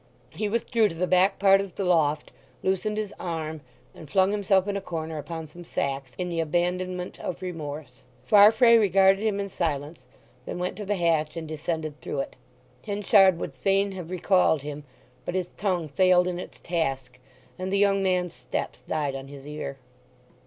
[0.31, 2.31] He withdrew to the back part of the loft,
[2.63, 3.61] loosened his arm,
[3.93, 8.01] and flung himself in a corner upon some sacks, in the abandonment of remorse.
[8.25, 10.07] Farfrae regarded him in silence;
[10.47, 12.35] then went to the hatch and descended through it.
[12.83, 14.85] Henchard would fain have recalled him,
[15.23, 17.19] but his tongue failed in its task,
[17.59, 19.77] and the young man's steps died on his ear.